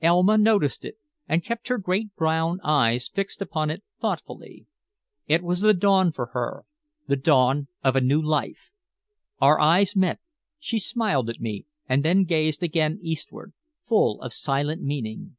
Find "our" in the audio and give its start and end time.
9.40-9.60